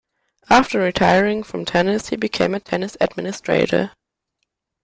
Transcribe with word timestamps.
After 0.49 0.79
retiring 0.79 1.43
from 1.43 1.63
tennis, 1.63 2.09
he 2.09 2.15
became 2.15 2.55
a 2.55 2.59
tennis 2.59 2.97
administrator. 2.99 3.91